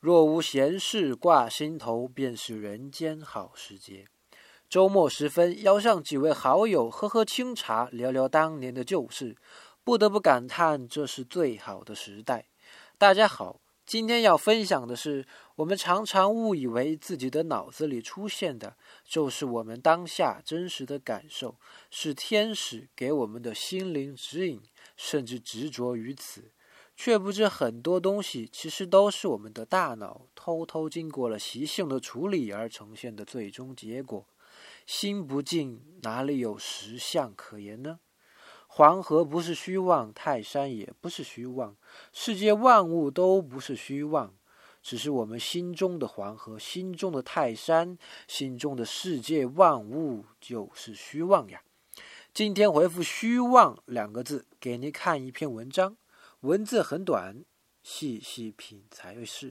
[0.00, 4.06] 若无闲事挂心头，便是人间好时节。
[4.66, 9.36] 周末时分，邀上几位好友喝喝清茶，聊聊当年的旧事，
[9.84, 12.46] 不得不感叹这是最好的时代。
[12.96, 15.26] 大家好，今天要分享的是，
[15.56, 21.56] 我们常常误以为自己的脑子里出现的就是我们当下真实的感受，
[21.90, 24.62] 是天使给我们的心灵指引，
[24.96, 26.52] 甚至执着于此。
[27.02, 34.26] 却不知很多东西其实都是我们的大脑偷偷经过了习性的处理而呈现的最终结果。
[34.84, 38.00] 心不静，哪里有实相可言呢？
[38.66, 41.74] 黄河不是虚妄，泰山也不是虚妄，
[42.12, 44.34] 世界万物都不是虚妄，
[44.82, 47.96] 只是我们心中的黄河、心中的泰山、
[48.28, 51.62] 心中的世界万物就是虚妄呀。
[52.34, 55.96] 今天回复“虚妄”两个字，给您看一篇文章。
[56.40, 57.44] 文字很短，
[57.82, 59.48] 细细品才是。